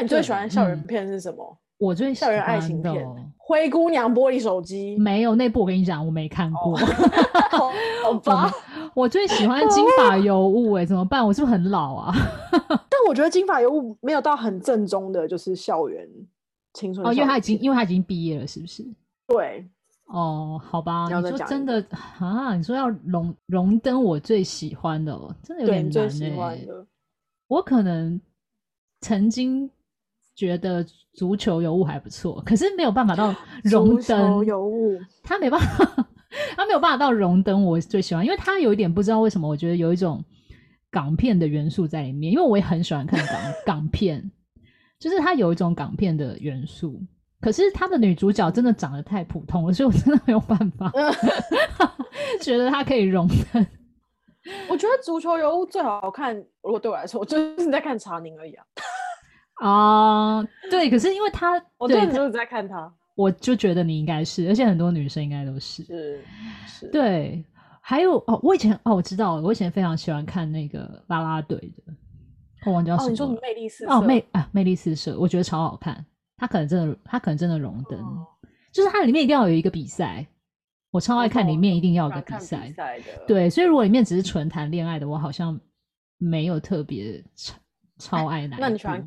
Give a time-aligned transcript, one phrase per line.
[0.00, 1.44] 那你最喜欢校园片是什么？
[1.44, 2.94] 嗯、我最喜欢校园爱情片
[3.36, 6.78] 《灰姑娘玻璃手机》没有那部，我跟你讲，我没看过。
[6.78, 7.72] 哦、
[8.04, 8.50] 好 吧
[8.94, 11.24] 我，我最喜欢《金发尤物》哎，怎么办？
[11.26, 12.14] 我是不是很老啊？
[12.68, 16.08] 但我觉得《金发尤物》没有到很正宗的，就是校园
[16.72, 17.06] 青春。
[17.06, 18.82] 哦，因为他已经，因为他已经毕业了，是不是？
[19.26, 19.68] 对。
[20.06, 21.84] 哦，好吧，你说真的
[22.18, 22.54] 啊？
[22.56, 26.66] 你说要荣荣登我最喜欢的，真的有点难哎。
[27.46, 28.20] 我可能
[29.00, 29.68] 曾经
[30.40, 30.82] 觉得
[31.12, 34.98] 足球尤物还不错，可是没有办法到 荣登尤物。
[35.22, 36.06] 他没办法，
[36.56, 40.24] 他没有办法到荣登我最喜欢，因为他有一点不知道为什么，我觉得有一种
[40.90, 44.30] 港片的元素在里面，因为我也很喜欢看港港片，
[44.98, 46.98] 就是他有一种港片的元素。
[47.38, 50.90] 可是他的女主角真的长得太普通了，所以我真的没有办法
[52.40, 53.66] 觉得她可以荣登。
[54.70, 58.64] 我觉得足球尤物最好看，如果对我来说，我就是在看查宁而已啊。
[59.60, 65.84] 啊，对，可是因为他，我真的就是在看他，我就觉得你应该是，而且很多女生应该都是。
[65.84, 66.24] 是
[66.66, 66.88] 是。
[66.88, 67.44] 对，
[67.80, 71.92] 还有哦，我以前哦，我知道了，我以前非常喜欢看那个啦啦队的，
[72.66, 73.08] 我忘记叫什么。
[73.08, 73.90] 哦，你说魅力四射？
[73.92, 76.04] 哦，魅啊，魅力四射，我觉得超好看。
[76.38, 78.26] 他可能真的，他可能真的荣登，哦、
[78.72, 80.26] 就是它里面一定要有一个比赛，
[80.90, 82.72] 我超爱看里面一定要有个比赛，
[83.26, 85.60] 对，所以如果里面只是纯谈恋爱的，我好像
[86.16, 87.54] 没有特别超
[87.98, 88.58] 超爱男。
[88.58, 89.06] 那你喜欢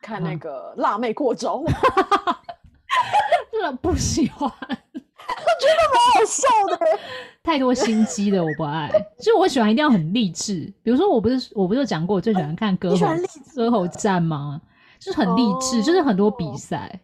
[0.00, 1.62] 看那个辣妹过招？
[3.52, 6.98] 真的不喜欢，我觉得蛮好笑的，
[7.42, 13.06] 太多心机的我不爱，就我喜欢一定要很励志，比如说我不是我不是有讲过我最喜欢看歌喉
[13.54, 14.60] 歌喉战吗？
[14.98, 17.00] 就是很励志，oh, 就是很多比赛，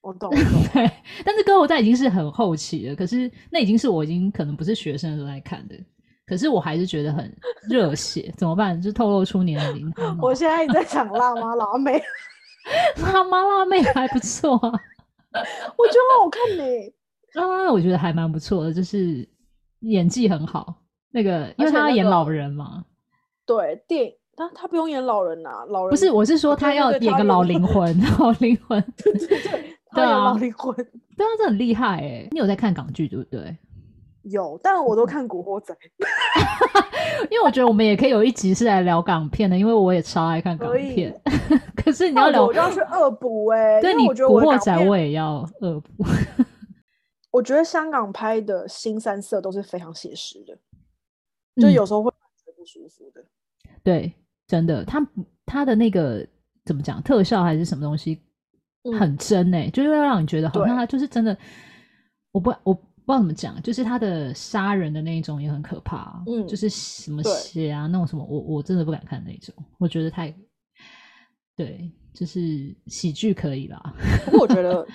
[0.00, 0.30] 我懂。
[0.74, 0.90] 对，
[1.24, 5.76] 但是歌喉战已经是很后期了，可是那已经是我已经可能不是学生的时候在看的，
[6.26, 7.30] 可是我还是觉得很
[7.68, 8.32] 热血。
[8.36, 8.80] 怎么办？
[8.80, 9.92] 就透露出年龄。
[10.20, 12.02] 我现在在想辣妈辣妹，
[13.02, 14.70] 辣妈辣妹还不错啊，
[15.76, 16.64] 我觉得很好看呢。
[17.34, 19.28] 啊，我觉得还蛮不错的，就是
[19.80, 20.74] 演技很好。
[21.10, 22.84] 那个，因为他要演老人嘛，
[23.46, 24.12] 那个、对电影。
[24.36, 32.26] 他他不用演老人呐、啊，老人不是，我是说他要演个老灵魂，老灵魂， 对对对，对啊，老灵魂，对啊，这很厉害哎！
[32.32, 33.56] 你有在看港剧对不对？
[34.24, 35.74] 有，但我都看《古惑仔》
[37.30, 41.14] 因为我觉得我们也可以有一集是来聊港片的，因为我也超爱看港片。
[41.76, 43.80] 可是你要聊，我就要去恶补哎。
[43.80, 46.04] 对，你《古惑仔》我也要恶补。
[47.30, 50.56] 我觉得香港拍的新三色都是非常写实的，
[51.60, 53.24] 就有时候会觉得不舒服的。
[53.82, 54.12] 对。
[54.46, 55.00] 真的，他
[55.46, 56.24] 他的那个
[56.66, 58.20] 怎么讲，特效还是什么东西，
[58.98, 61.34] 很真哎、就是会让你觉得好像他就是真的。
[62.30, 70.34] 我不我不知道怎么讲，就是他的杀人的那一种也很可怕，嗯，就是什么血啊那种什么，我我真的不敢看那种，我觉得太
[71.56, 73.94] 对，就是喜剧可以啦。
[74.24, 74.86] 不过我觉得，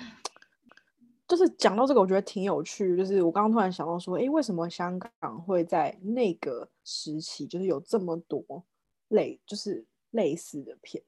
[1.28, 2.96] 就是讲到这个，我觉得挺有趣。
[2.96, 8.64] 就是我刚刚突然想到说，哎、欸，为什么香港会在那个时期，就是有这么多？
[9.08, 11.02] 类就是类似的片，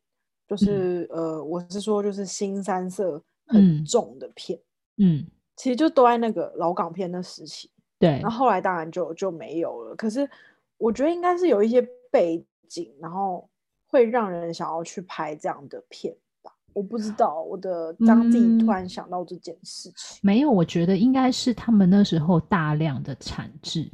[0.49, 4.59] 就是、嗯、呃，我是说，就是新三色很重的片，
[4.97, 5.27] 嗯，嗯
[5.63, 8.19] 其实就都在那个老港片的时期，对。
[8.21, 9.95] 然后后来当然就就没有了。
[9.95, 10.29] 可是
[10.77, 11.81] 我觉得应该是有一些
[12.11, 13.49] 背景，然后
[13.87, 16.13] 会让人想要去拍这样的片
[16.43, 16.51] 吧。
[16.73, 20.51] 我不知道，我的张自己突然想到这件事情，没有。
[20.51, 23.89] 我觉得应该是他们那时候大量的产制。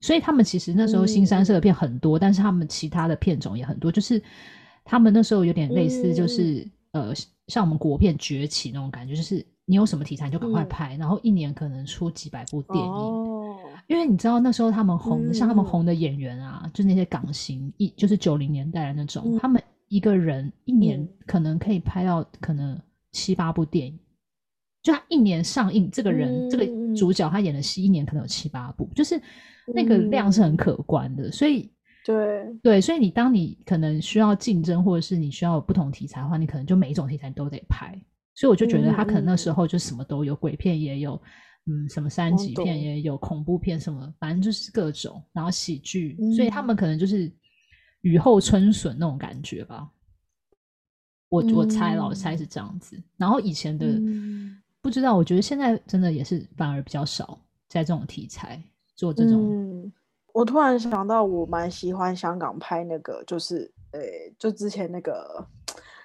[0.00, 4.22] 所以他们其实那时候新三色的片很多，嗯、但是他们其他的片种也很多，就是
[4.82, 7.14] 他们那时候有点类似，就是、嗯、呃，
[7.48, 12.90] 像我们国片崛起那种感觉，就是你有什么题材你就赶快拍，嗯、然后一年可能出几百部电影。
[12.90, 22.76] 哦、因为你知道那时候他们红，嗯、像他们红的演员啊，就那些港星，一就是九零年代的那种，嗯、他们一个人一年可能可以拍到可能
[23.12, 23.96] 七八部电影。
[24.82, 26.66] 就他一年上映，这个人、嗯、这个
[26.96, 29.22] 主角他演的戏一年可能有七八部，就是
[29.72, 31.28] 那个量是很可观的。
[31.28, 31.70] 嗯、所以，
[32.04, 37.96] 对对，所以你当你可能需要竞争，或者是你需要有不同题材的话，你可能就每一种题材都得拍。
[38.40, 41.20] 所以我就觉得他可能那时候就什么都有，嗯、鬼片也有，
[41.66, 47.30] 嗯，什么三级片也有，恐怖片什么，反正就是各种，然后喜剧，嗯、所以他们可能就是
[48.00, 49.86] 雨后春笋那种感觉吧。
[51.28, 53.00] 我我猜了，我猜是这样子。
[53.18, 53.86] 然后以前的。
[53.86, 57.38] 嗯不知道，我觉得现在真的也是反而比较少
[57.68, 58.58] 在这种题材
[58.96, 59.82] 做这种。
[59.82, 59.92] 嗯，
[60.32, 65.46] 我突然想到，我蛮喜欢香港拍那个，就是呃、欸，就之前那个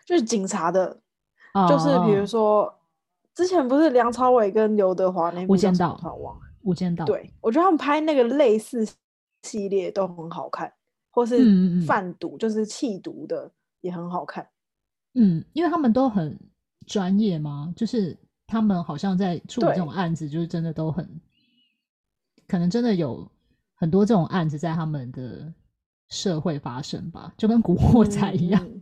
[0.05, 1.01] 就是警察的，
[1.55, 2.71] 哦、就是比如说
[3.33, 7.05] 之前不是梁朝伟跟刘德华那部《无间道》，忘了《无间道》。
[7.07, 8.85] 对，我觉得他们拍那个类似
[9.43, 10.73] 系列都很好看，
[11.11, 11.37] 或是
[11.87, 13.49] 贩毒，嗯嗯就是弃毒的
[13.79, 14.45] 也很好看。
[15.13, 16.37] 嗯，因为他们都很
[16.85, 18.17] 专业嘛，就是
[18.47, 21.09] 他们好像在处理这种案子，就是真的都很，
[22.49, 23.25] 可能真的有
[23.75, 25.53] 很多这种案子在他们的
[26.09, 28.61] 社会发生吧，就跟古惑仔一样。
[28.61, 28.81] 嗯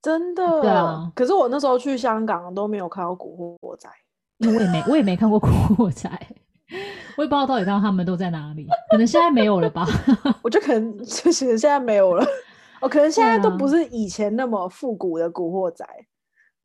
[0.00, 1.10] 真的，对啊。
[1.14, 3.88] 可是我那时候去香港都没有看到古惑仔，
[4.40, 6.08] 我也没我也没看过古惑仔，
[7.16, 9.86] 我也不知道到底他们都在哪里，可能现在没有了吧？
[10.42, 12.24] 我觉得可能就是现在没有了，
[12.80, 15.84] 哦，可能现在都不是以前那么复古的古惑仔，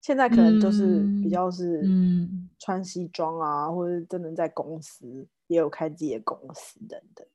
[0.01, 7.25] 现在可能就是比较是嗯穿西装啊，嗯、或者真的在公司也有开自己的公司等等。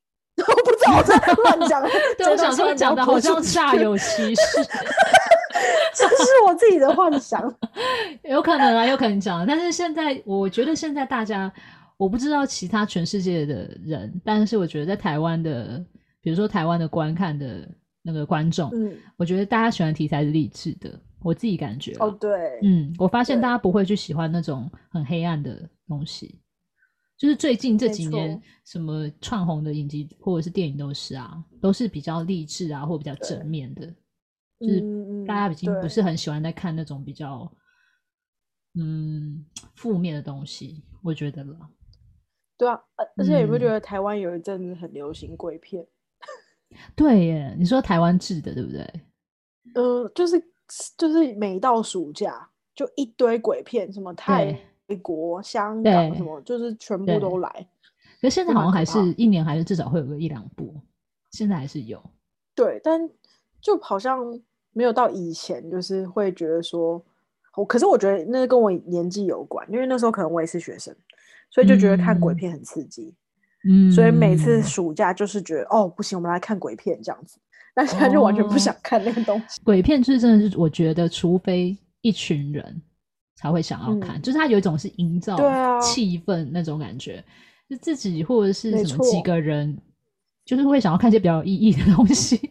[0.47, 1.83] 我不知道我在乱讲，
[2.17, 4.43] 对，我想说讲的好像煞有其事。
[5.95, 7.43] 这是我自己的幻想，
[8.23, 9.45] 有可能啊，有可能讲。
[9.47, 11.53] 但是现在，我觉得现在大家，
[11.97, 15.85] 我不知道其他全世界的人，但是我觉得在台湾的，
[16.21, 17.69] 比如说台湾的观看的
[18.03, 20.91] 那个观众，嗯，我觉得大家喜欢题材是励志的，
[21.23, 26.39] 我自己感觉哦，对，嗯，我发现大家不会去喜欢那种很黑暗的东西，
[27.19, 33.93] 就是最近这几年什么串红的影集或者是电影都是啊，都是比较励志啊，或比较正面的。
[34.61, 34.81] 就是
[35.27, 37.53] 大家已经不是很喜欢在看那种比较
[38.75, 39.45] 嗯
[39.75, 41.59] 负面的东西，我觉得了。
[42.57, 42.81] 对啊，
[43.17, 45.87] 而且你不觉得台湾有一阵子很流行鬼片？
[46.95, 48.85] 对耶，你说台湾制的对不对？
[49.75, 50.41] 呃，就是
[50.97, 54.59] 就是每到暑假就一堆鬼片，什么泰
[54.97, 57.49] 国、香港什么，就是全部都来。
[58.21, 60.75] 可是现在好像还是一年还是至少会有个一两部，
[61.31, 62.03] 现在还是有。
[62.55, 63.09] 对，但
[63.61, 64.41] 就好像。
[64.75, 67.03] 没有到以前，就是会觉得说，
[67.57, 70.95] 我可是我觉得那跟我年纪有关，因为那时候可能我也是学生，
[71.51, 73.13] 所以就觉得看鬼片很刺激，
[73.69, 77.41] 嗯，所以每次暑假就是觉得哦不行，我们来看鬼片这样子，
[77.75, 79.59] 但现在就完全不想看那个东西。
[79.59, 82.81] 哦、鬼片就是真的是，我觉得除非一群人
[83.39, 85.37] 才会想要看，嗯、就是它有一种是营造
[85.81, 89.81] 气氛那种感觉，啊、就自己或者是什么几个人，
[90.45, 92.51] 就是会想要看一些比较有意义的东西。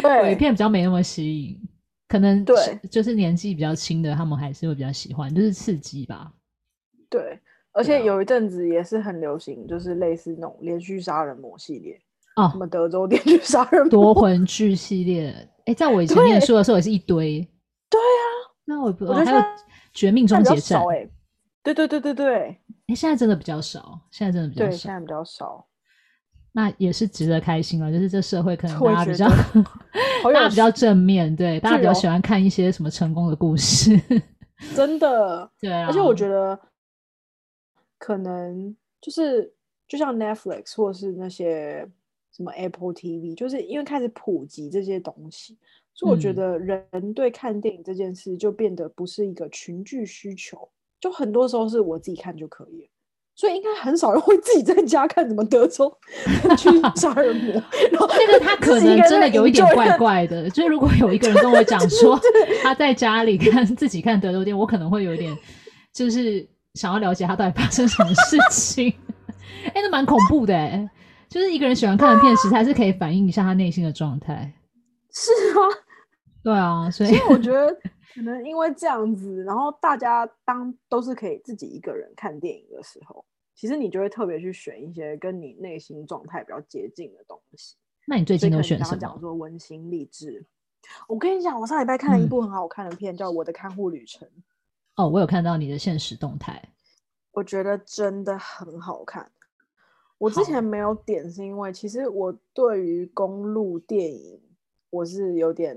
[0.00, 1.60] 对，鬼片比较没那么吸引，
[2.08, 2.56] 可能对，
[2.90, 6.32] 就是年纪比较轻的，他们还是会比较喜欢，就是刺激吧。
[7.10, 7.38] 对，
[7.72, 12.00] 而且有一阵子也是很流行，就是类似那种连续杀人魔系列
[12.36, 15.28] 啊，什么德州连续杀人魔、夺魂剧系列。
[15.66, 17.46] 哎、欸，在我以前念书的时候也是一堆。
[17.90, 18.26] 对啊，
[18.64, 19.40] 那我不知道还有
[19.92, 20.76] 绝命终结者。
[20.90, 21.10] 哎、欸，
[21.62, 22.34] 对对对对对。
[22.34, 25.66] 哎、欸，现在真的比较少，现在真的比较少，对，现在比较少。
[26.54, 29.26] 那也是值得开心了，就是这社会可能 大家比较，
[30.32, 33.98] 大家比较正面，对，大家比较喜欢看一些什么成功的故事，
[34.76, 35.86] 真的，对啊。
[35.86, 36.58] 而且我觉得，
[37.96, 39.54] 可能就是
[39.88, 41.88] 就像 Netflix 或是那些
[42.36, 45.56] 什么 Apple TV，就是因为开始普及这些东西，
[45.94, 50.68] 所以我觉得人对看电影这件事就变得不是一个群聚需求，
[51.00, 52.88] 就很多时候是我自己看就可以了。
[53.34, 55.90] 所以应该很少人会自己在家看什么德州
[56.58, 57.54] 去杀人魔，
[57.90, 60.50] 然后这个他可能真的有一点怪怪的。
[60.50, 62.20] 就是如果有一个人跟我讲说
[62.62, 65.34] 他在家里看自己看德州电影，我可能会有一点
[65.94, 68.92] 就是想要了解他到底发生什么事情。
[69.64, 70.86] 哎、欸，那蛮恐怖的哎，
[71.32, 74.52] 就是一个人喜欢看的片，其实还是可以反映一下他内心的状态。
[75.10, 75.62] 是吗？
[76.44, 77.74] 对啊，所以我觉得。
[78.14, 87.74] 可能因为这样子，然后大家当都是可以自己一个人看电影的时候，其实你就会特别去选一些跟你内心状态比较接近的东西。
[88.06, 88.98] 那你最近都选什么？
[88.98, 90.44] 讲说温馨励志。
[91.08, 94.28] 我跟你讲，我上礼拜看了一部很好看的片，嗯、叫《我的看护旅程》。
[94.96, 96.62] 哦，我有看到你的现实动态，
[97.30, 99.32] 我觉得真的很好看。
[100.22, 104.40] 我之前没有点，是因为其实我对于公路电影
[104.90, 105.76] 我是有点。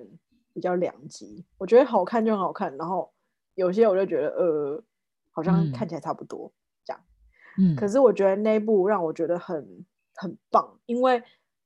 [0.56, 3.12] 比较两极，我觉得好看就很好看，然后
[3.56, 4.82] 有些我就觉得呃，
[5.30, 7.02] 好像看起来差不多、嗯、这样。
[7.60, 9.86] 嗯，可是我觉得那部让我觉得很
[10.16, 11.22] 很棒，因为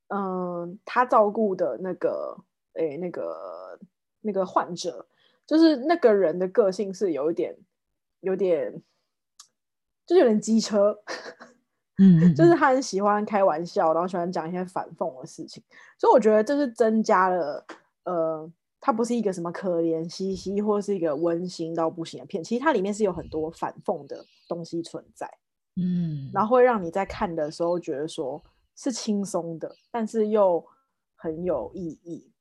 [0.07, 2.35] 嗯、呃，他照顾的那个
[2.73, 3.79] 诶、欸，那个
[4.21, 5.05] 那个患者，
[5.45, 7.55] 就是那个人的个性是有一点
[8.21, 8.73] 有点，
[10.07, 10.99] 就是有点机车。
[11.99, 15.61] 嗯，就是他很喜欢开玩笑，然后喜欢讲一些反讽的事情，
[15.97, 17.65] 所以我觉得这是增加了
[18.05, 18.51] 呃。
[18.81, 25.29] 它不是一个什么可怜兮兮，或是一个温馨到不行的片，其实它里面是有很多反讽的东西存在，
[25.75, 28.41] 嗯，然后会让你在看的时候觉得说
[28.77, 30.65] 是轻松的，但是又
[31.13, 32.31] 很有意义，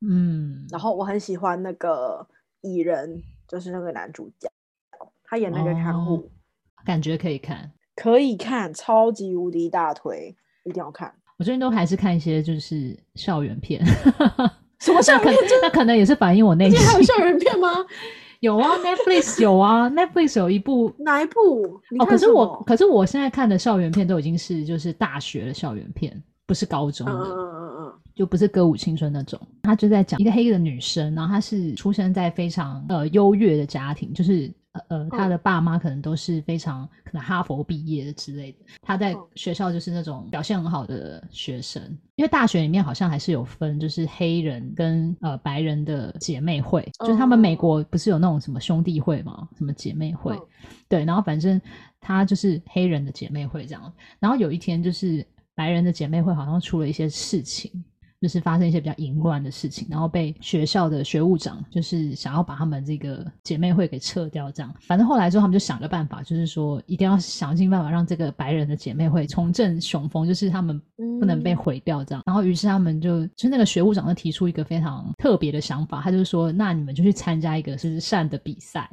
[0.00, 2.26] 嗯，然后我很喜欢那个
[2.62, 4.50] 蚁人，就是那个男主角，
[5.22, 6.30] 他演那个看护，哦，
[6.84, 11.12] 感觉可以看，可以看，超级无敌大推，一定要看。
[11.36, 13.84] 我最近都还是看一些就是校园片。
[14.78, 15.36] 什么校园片？
[15.60, 16.78] 那可能也是反映我内心。
[16.86, 17.68] 还有校园片吗？
[18.38, 21.80] 有啊，Netflix 有啊，Netflix 有一部 哪一部？
[21.98, 27.12] 哦，可是我可是我现在看的校园片都已经是就是大学的校园片，不是高中的。
[27.12, 29.40] 嗯嗯嗯嗯，就不是歌舞青春那种。
[29.64, 34.48] 他就在讲一个黑的女生，然后她是出生在非常呃优越的家庭，就是。
[34.88, 38.58] 呃，他的爸妈可能都是非常可能哈佛毕业的之类的。
[38.80, 41.82] 他在学校就是那种表现很好的学生，
[42.16, 49.48] 因为大学里面好像还是有分，就是黑人跟呃白人的姐妹会，就是他们美国不是有那种什么兄弟会吗？
[49.56, 50.38] 什么姐妹会？
[50.88, 51.60] 对，然后反正
[52.00, 53.92] 他就是黑人的姐妹会这样。
[54.18, 57.84] 然后有一天，就是白人的姐妹会好像出了一些事情。
[58.20, 64.74] 就是发生一些比较淫乱的事情，然后被学校的学务长就是想要把他们这个姐妹会给撤掉，这样。
[64.80, 70.80] 反正后来之后，他们就想个办法，就是说一定要想尽办法让这个白人的姐妹会重振雄风，就是他们
[71.20, 72.22] 不能被毁掉这样。
[72.26, 78.88] 然后于是他们就就那个学务长就提出一个非常特别的想法，他就是说，那你们就去参加一个就是善的比赛。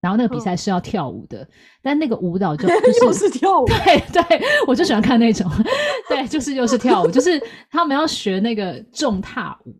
[0.00, 1.48] 然后那个比赛是要跳舞的，嗯、
[1.82, 5.50] 但那个舞蹈就、 就是、又是跳舞， 对对，我就喜欢看那种，
[6.08, 7.38] 对，就是又是跳舞，就是
[7.70, 9.74] 他们要学那个重踏舞，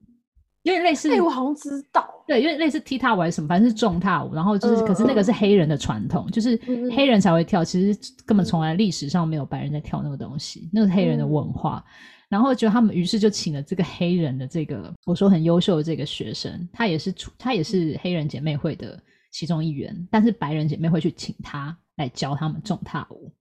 [0.65, 6.55] 有点类似，哎，我好像知道，对，有点类似踢踏舞还是什么，反正是重踏舞，然后就是，呃、可是那个是黑人的传统，就是
[6.95, 11.93] 黑人才会跳，其实根本从来历史上没有白人在跳那个东西，那个是黑人的文化，嗯、
[12.29, 19.03] 然后就他们于是就请了这个黑人的这个我说很优秀的这个学生，他也是他也是黑人姐妹会的。
[19.31, 23.33] 其中一员，但是白人姐妹会去请他来教他们种踏舞，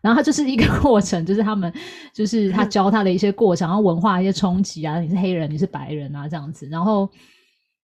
[0.00, 1.72] 然后他就是一个 过程，就是他们
[2.12, 7.10] 就是他 教他的一些过程，然后文化一些冲击啊，你是黑人，你是白人啊，这样子，然后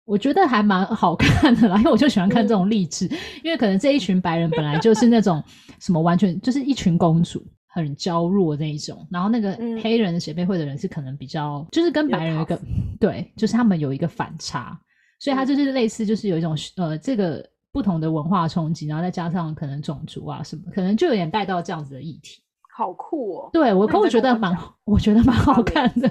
[0.04, 3.06] 我觉得还蛮好看的啦，因为我就喜欢看这种励志，
[3.44, 5.42] 因为可能这一群白人本来就是那种
[5.80, 12.58] 什么完全就是一群公主，很娇弱那一种，然后那个黑人的姐妹会的人是可能比较就是跟白人有一个
[12.98, 14.80] 对，就是他们有一个反差。
[15.18, 22.40] 所以它就是类似，就是有一种呃，这个不同的文化冲击，然后再加上可能种族啊什么，可能就有点带到这样子的议题。
[22.76, 23.50] 好酷哦！
[23.52, 26.08] 对我，可我觉得蛮，我觉得蛮好看的。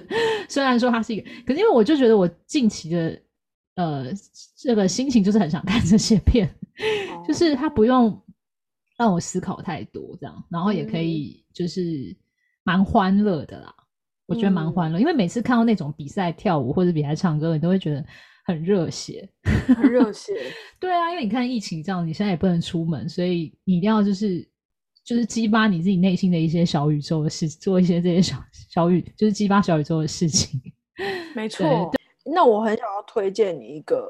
[0.49, 3.21] 虽然说它是一个，可是因为我就觉得我近期的
[3.75, 4.07] 呃
[4.57, 6.45] 这个心情就是很想看这些片，
[7.09, 8.21] 哦、就是它不用
[8.97, 12.13] 让我思考太多这样，然后也可以就是
[12.63, 13.73] 蛮欢乐的啦。
[13.79, 13.83] 嗯、
[14.27, 18.05] 我觉得蛮欢乐，因为每次看到那种比赛跳舞或者比赛唱歌，你都会觉得。
[18.47, 20.33] 很热血， 很热血，
[20.79, 24.47] 对啊，因为你看疫情这样，你现在也不能出门，所以你一定要就是
[25.03, 30.59] 就是激发你自己内心的一些小宇宙的事，做一些这些小小宇，就是激发小宇宙的事情。
[31.35, 31.91] 没错，
[32.25, 34.09] 那我很想要推荐你一个，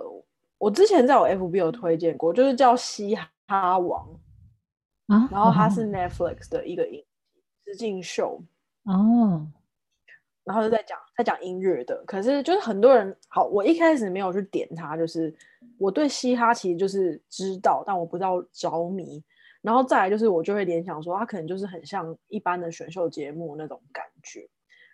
[0.60, 3.16] 我之前在我 FB 有推荐过，就是叫《嘻
[3.48, 4.08] 哈王》
[5.14, 7.04] 啊，然后它是 Netflix 的一个影
[7.66, 8.42] 实境秀
[8.84, 9.52] 哦。
[10.48, 15.36] 然后就在讲在讲音乐的，可是就是很多人好，我一开始没有去点他，就是
[15.78, 19.22] 我对嘻哈其实就是知道，但我不知道着迷。
[19.62, 24.48] 然后再来就是我就会联想说，他可能就是很像一般的选秀节目那种感觉。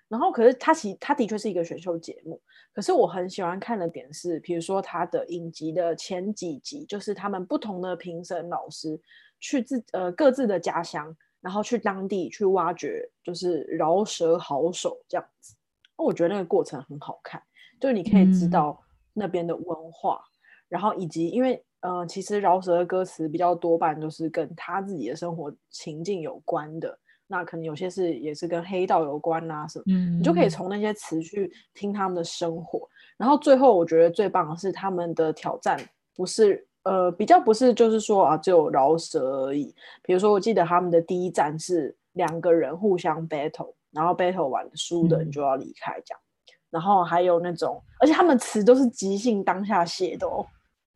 [0.08, 2.42] 然后可是他其实它的确是一个选秀节目，
[2.74, 9.00] 可是我很喜欢看的点是，比如说他的影集的前几集，就是他们不同的评审老师
[9.40, 11.16] 去自呃各自的家乡。
[11.44, 15.54] 然后去当地去挖掘，就是饶舌好手这样子。
[15.98, 17.44] 那我觉得那个过程很好看，
[17.82, 18.82] 就是你可以知道
[19.12, 26.98] 那边的文化，嗯、然后以及因为呃，其实饶舌的歌词比较多半都是跟他自己的生活情境有关的。
[27.28, 32.88] 那可能有些是也是跟黑道有关啊什么，嗯、你就可以从那些词去听他们的生活。
[33.18, 35.78] 然后最后我觉得最棒的是他们的挑战
[36.16, 36.66] 不是。
[36.84, 39.74] 呃，比较不是，就是说啊，只有饶舌而已。
[40.02, 46.20] 比如说，我记得他们的第一站是两个人互相 battle，然后 battle 完输的人就要离开这样。
[46.20, 50.46] 嗯、然后还有那种，而且他们词都是即兴当下写的哦，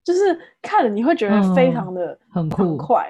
[0.04, 3.10] 就是看了你会觉得非常的很快。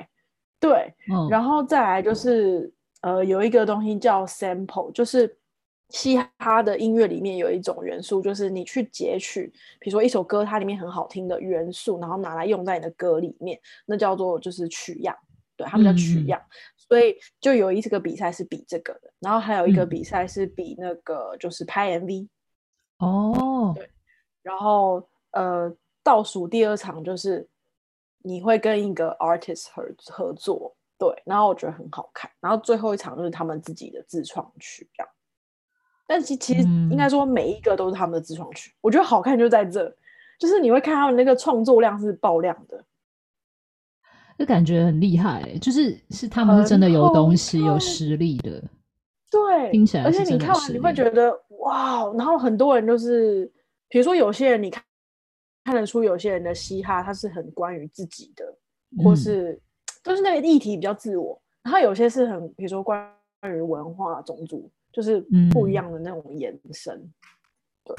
[0.60, 5.38] 对，嗯、然后再来就是呃，有一个东西叫 sample，就是。
[5.90, 9.48] 嘻哈的音乐里面有一种元素，就是你去截取，
[9.80, 15.16] 比如说一首歌，它里面很好听的元素，然后拿来用在你的歌里面，那叫做就是取样，
[15.56, 16.38] 对，他们叫取样。
[16.40, 22.28] 嗯、所以就有一个比赛是比这个的，然后还有一个比赛是比那个就是拍 MV。
[22.98, 23.90] 哦，对，
[24.42, 27.48] 然后呃，倒数第二场就是
[28.24, 35.10] 你会跟一个 artist 合合作，对，然后我觉得很好看，然后最后一场就是他们自己的自创曲这样。
[36.08, 39.94] 但其其实应该说每一个都是他们的自创曲，嗯、我觉得好看就在这，
[40.40, 42.82] 就是你会看他们那个创作量是爆量的，
[44.40, 48.64] 就感觉很厉害，就是是他们是真的有东西、有实力的，
[49.30, 53.52] 对，听起来，而且你看完你会觉得哇，然后很多人就是
[53.90, 54.82] 比如说有些人你看
[55.66, 58.46] 看得出有些人的嘻哈他是很关于自己的，
[58.98, 59.60] 嗯、或是
[60.02, 66.92] 都是那个议题比较自我，然后有些是很比如说关于文化、种族，就是不一样的那种延伸。
[66.96, 67.94] 嗯、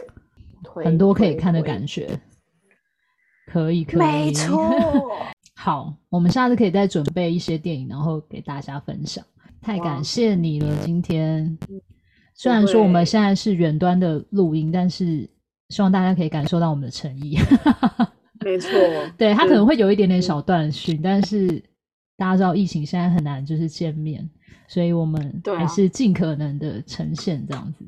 [0.74, 2.18] 对，很多可以看的感觉，
[3.46, 4.74] 可以，可以，没错。
[5.54, 9.24] 好，我们下次可以再准备一些电影，然后给大家分享。
[9.60, 11.56] 太感谢你了，今天。
[12.34, 15.30] 虽然说我们现在是远端的录音，但是
[15.68, 17.38] 希望大家可以感受到我们的诚意。
[18.44, 18.70] 没错，
[19.16, 21.62] 对，他可能会有一点点小断讯，但是
[22.18, 24.28] 大家知道疫情现在很难就是见面，
[24.66, 27.86] 所以我们还是尽可能的呈现这样子。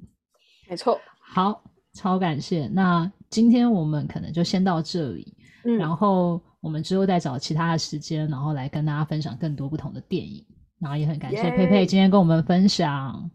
[0.68, 2.68] 没错，好，超感谢。
[2.68, 5.34] 那今天我们可能就先到这里，
[5.64, 10.42] 嗯，然后我们之后再找其他的时间，然后来跟大家分享更多不同的电影。
[10.78, 13.30] 然后也很感谢佩佩今天跟我们分享。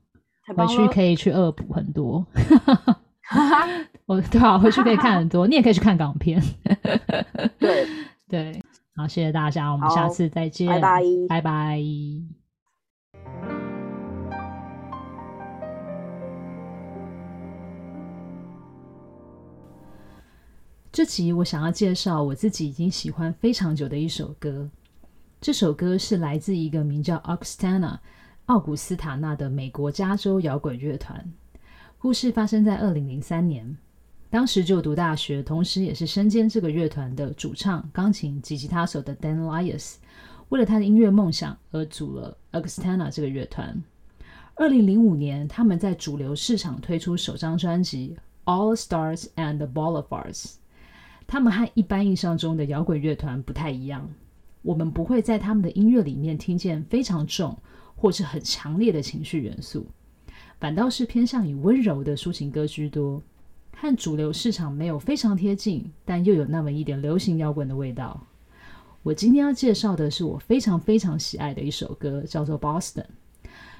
[0.56, 2.24] 回去可以去恶补很多，
[4.06, 5.48] 我对啊，回去可以看很多。
[5.48, 6.40] 你也可以去看港片，
[7.58, 7.88] 对
[8.30, 8.64] 对。
[8.98, 11.82] 好，谢谢大家，我们下次再见，拜拜，拜拜。
[20.94, 24.70] 这集我想要介绍我自己已经喜欢非常久的一首歌，
[25.42, 28.00] 这首歌是来自一个名叫 Augustana。
[28.46, 31.34] 奥古斯塔纳的美国加州摇滚乐团，
[31.98, 33.76] 故事发生在二零零三年。
[34.36, 39.96] 当时就读大学，同时也是身兼这个乐团的主唱、钢琴及吉他手的 Dan Lias，
[40.50, 43.82] 为了他的音乐梦想而组了 Augustana 这个乐团。
[44.56, 48.18] 二零零五年，他们在主流市场推出首张专辑
[48.54, 50.44] 《All Stars and Boulevards》。
[51.26, 54.06] 他们和一般印象中的摇滚乐团不太一样，
[54.64, 57.58] 我们不会在他们的音乐里面听见非常重。
[57.96, 59.88] 或是很强烈的情绪元素，
[60.60, 63.24] 反倒是偏向以温柔的抒情歌居多，
[63.76, 68.26] 和主流市场没有非常贴近，但又有那么一点流行摇滚的味道。
[69.04, 73.04] 我今天要介绍的是我非常非常喜爱的一首歌，叫做《Boston》。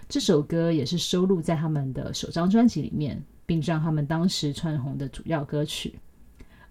[0.08, 5.96] 这首歌也是收录在他们的首张专辑里面，并让他们当时窜红的主要歌曲。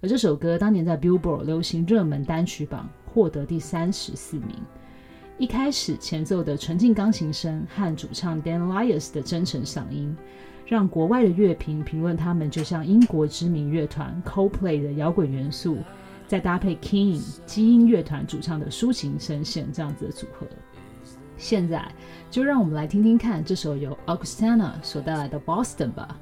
[0.00, 4.50] 而这首歌当年在 Billboard 流行热门单曲榜获得第三十四名。
[5.36, 10.16] 一开始前奏的纯净钢琴声和主唱 Dan Lias 的真诚嗓音，
[10.66, 15.78] 让国外的乐评评论他们就像英国知名乐团 Coldplay 的摇滚元素，
[16.26, 20.46] 再搭配 King 基因乐团主唱的抒情声线这样子的组合。
[21.36, 21.84] 现在
[22.30, 26.16] 就让我们来听听看这首由 Augustana 所带来的 Boston 吧。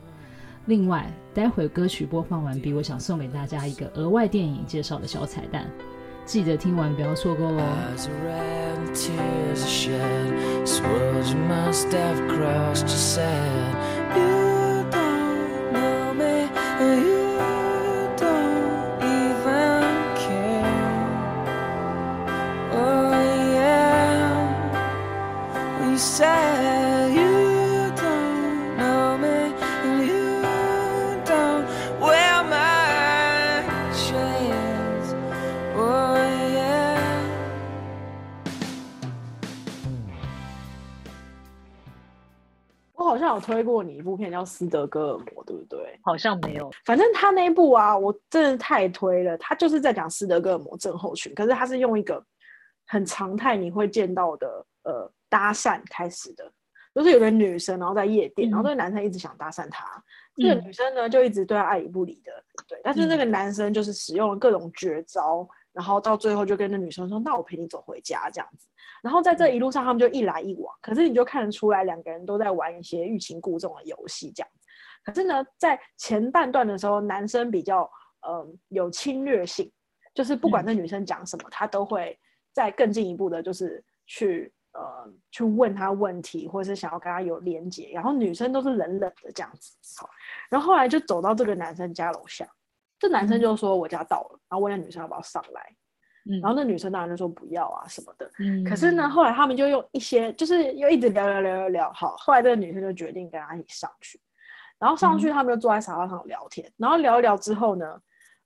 [0.66, 5.66] 另外，待会歌曲播放完毕，我想送给大家一个额外电影介绍的小彩蛋。
[6.24, 7.62] 记得听完，不要错过哦
[26.02, 26.42] 喽。
[43.34, 45.98] 有推过你一部片叫《斯德哥尔摩》，对不对？
[46.02, 46.70] 好像没有。
[46.84, 49.38] 反正他那一部啊，我真的太推了。
[49.38, 52.22] 他就是在讲斯德哥尔摩症候群，可是他是用一个
[52.86, 56.52] 很常态你会见到的呃搭讪开始的，
[56.94, 60.04] 就是有个女生然后在夜店，嗯、然后那个男生一直想搭讪她，
[60.36, 62.78] 这、嗯、个女生呢就一直对他爱理不理的，对。
[62.84, 68.68] 但是那个男生就是使用了各种绝招，然后到最后就跟那女生说：“那我陪你走回家。”这样子。
[69.02, 74.66] 然后在这一路上，他们就一来一往，可是你就看得出来，两个人都在玩一些欲擒故纵的游戏，这样子。
[75.02, 77.90] 可是呢，在前半段的时候，男生比较
[78.28, 79.72] 嗯、呃、有侵略性，
[80.14, 82.16] 就是不管那女生讲什么，嗯、他都会
[82.52, 87.90] 再更进一步的，就是去呃去问他问题，或者是想要跟他有连接。
[87.92, 89.76] 然后女生都是冷冷的这样子。
[90.00, 90.08] 好，
[90.50, 92.48] 然后后来就走到这个男生家楼下，
[92.98, 95.74] 这男生就说我家到了，然后问那女生要不要上来。
[96.40, 104.20] 然后那女生当然就说不要啊什么的，嗯，可是呢，后来他们就用一些，就是又一直聊聊聊聊聊，好，后来这个女生就决定跟他一起上去，
[104.78, 108.00] 然后上去他们就坐在沙发上聊天，嗯，然后聊一聊之后呢，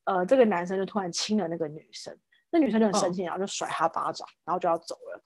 [0.05, 2.17] 呃，这个男生就突然亲了那个女生，
[2.51, 5.26] 那女生就很生气，然后就甩他巴掌，然后就要走了，对，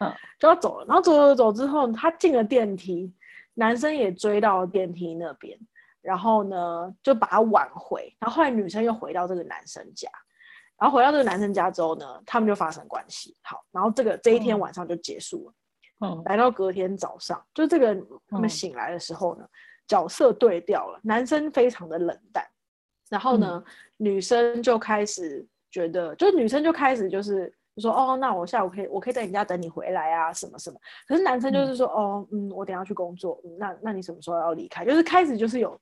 [0.00, 3.12] 嗯，就要走了，然后走走走之后，他进了电梯，
[3.54, 5.58] 男生也追到了电梯那边，
[6.02, 10.10] 然后呢就把他挽回，然后后来女生又回到这个男生家。
[10.78, 13.36] 然后回到这个男生家之后呢，他们就发生关系。
[13.42, 15.54] 好，然后这个这一天晚上就结束了。
[16.02, 17.94] 嗯，来到隔天早上，就这个
[18.26, 19.50] 他们醒来的时候呢，嗯、
[19.86, 20.98] 角色对调了。
[21.02, 22.42] 男生非常的冷淡，
[23.10, 30.78] 然后呢，嗯、女生就开始觉得，就是女生就开始就是就说，哦，那我下午可以，我可以在你家等你回来啊，什么什么。
[31.08, 34.84] 可是男生就是说，嗯、哦，嗯，我等下去工作，嗯、那那你什么时候要离开？
[34.84, 35.80] 就是开始就是有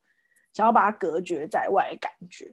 [0.55, 2.47] 想要把他隔绝在外的感觉。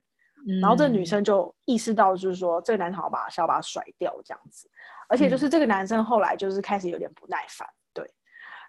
[0.47, 4.69] 嗯、然后这女生就意识到，就是说这个男生好把想要把他甩掉这样子。
[5.07, 8.09] 而且就是这个男生后来就是开始有点不耐烦，对。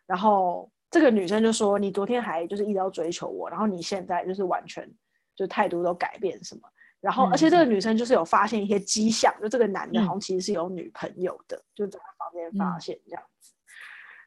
[0.06, 4.88] 然后这个女生就说，你昨天还就是一直要追求我，然后你现在就是完全。
[5.36, 6.62] 就态度都改变什么，
[7.06, 13.52] 然后而且这个女生就是有发现一些迹象，嗯、就这个男的好像其实是有女朋友的，嗯、就在他房间发现这样子。
[13.52, 13.62] 嗯、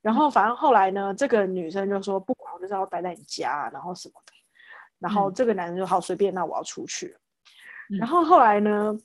[0.04, 4.32] 然后反正后来呢，这个女生就说不管，我就是要待在你家，然后什么的。
[4.98, 7.14] 然后这个男生就好随便，那我要出去。
[7.90, 8.98] 嗯、然后后来呢，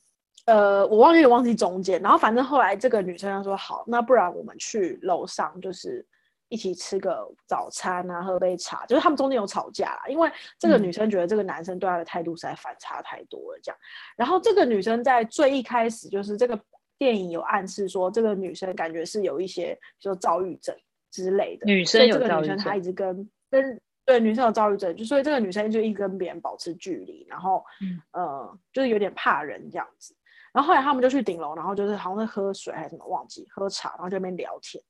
[0.46, 6.06] 呃，我忘记忘记中间，然后反正后来这个女生就说好，那不然我们去楼上就是。
[6.48, 13.78] 一起吃个早餐啊，喝杯茶，就是他们中间有吵架啦，因为这个女生觉得这个男生对她的态度实在反差太多了，这样。
[14.16, 16.58] 然后这个女生在最一开始，就是这个
[16.98, 20.76] 电影有暗示说，这个女生感觉是有一些，就躁郁症
[21.10, 21.66] 之类的。
[21.66, 30.14] 女生有这个女生她一直跟跟对女生有躁郁症，就所以这个女生就一直跟别人保持距离，然后、嗯、呃，就是有点怕人这样子。
[30.52, 34.80] 然后后来他们就去顶楼，然后就是好像是喝水还是什么忘记喝茶，然后就那边聊天。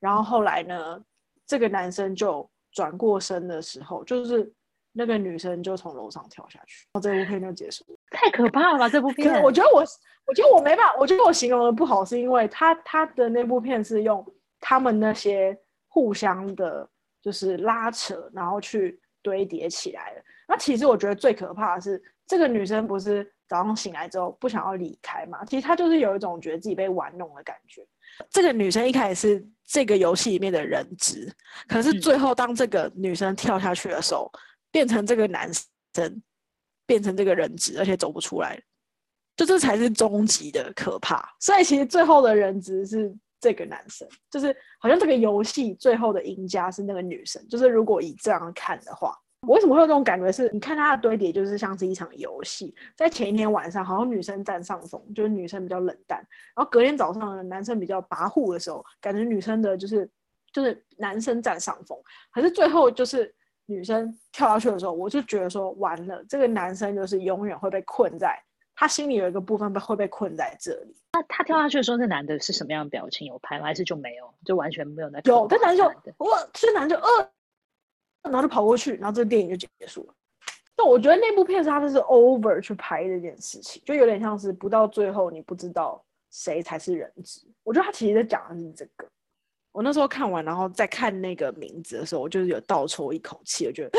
[0.00, 1.00] 然后后来呢，
[1.46, 4.52] 这个男生就转过身的时候，就是
[4.92, 7.84] 那个女生就从楼上跳下去，然后这部片就结束。
[8.10, 9.40] 太可怕了吧，这部片！
[9.42, 9.84] 我觉得我，
[10.26, 14.26] 我觉得我没办法，我觉得我形容的不好，是因为他他的那部片是用
[14.58, 15.56] 他们那些
[15.88, 16.88] 互相的，
[17.22, 20.22] 就是拉扯，然后去堆叠起来的。
[20.48, 25.44] 那其实我觉得最可怕的是，这个女生不是早上醒来之后不想要离开嘛？
[25.44, 27.86] 其实她就是有一种觉得自己被玩弄的感觉。
[28.30, 31.32] 这个女生一开始是这个游戏里面的人质，
[31.68, 34.38] 可是最后当这个女生跳下去的时候，嗯、
[34.70, 35.50] 变成这个男
[35.94, 36.22] 生，
[36.86, 38.60] 变成这个人质，而且走不出来，
[39.36, 41.22] 就这才是终极的可怕。
[41.40, 47.46] 所以其实最后的人质是这个男生，就是好像这个游戏最后的赢家是那个女生。
[47.48, 49.14] 就是如果以这样看的话。
[49.46, 50.46] 我为什么会有这种感觉是？
[50.46, 52.74] 是你看它的堆叠，就是像是一场游戏。
[52.94, 56.18] 在前一天晚上，好像女生占上风，就是女生比较冷淡；
[56.54, 60.08] 然后隔天早上，男生比较跋扈的时候，感觉女生的就是
[60.52, 61.98] 就是男生占上风。
[62.30, 63.34] 可是最后就是
[63.66, 68.38] 女生跳下去的时候，我就觉得说完了，这个男生就是永远会被困在
[68.76, 70.94] 他心里有一个部分被会被困在这里。
[71.12, 73.26] 那他跳下去的时候，那男的是什么样的表情？
[73.26, 73.64] 有拍吗？
[73.64, 74.32] 还是就没有？
[74.44, 75.18] 就完全没有那？
[75.24, 75.84] 有，这男就
[76.18, 77.30] 我，这男就呃。
[78.22, 80.14] 然后就跑过去，然后这个电影就结束了。
[80.76, 87.46] 但我觉得那部片是他就是 over 去拍这件事情，就有点像是不到最后你不知道谁才是人质。
[87.62, 89.06] 我觉得他其实在讲的是这个。
[89.72, 93.98] 我那时候看完，然后再看那个名字的时候，我就是有倒抽一口气，我觉得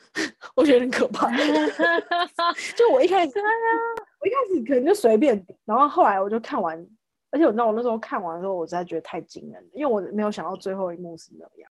[0.56, 1.28] 我觉得很可怕。
[2.74, 6.74] 就我一开始，我一开始可能就随便，然后后来我就看完，
[7.30, 11.69] 而且我知道我那时候看完的时候，我实在觉得太惊人了，因为我没有想到最后一幕是那样。